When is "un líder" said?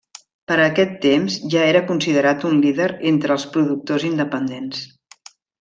2.53-2.89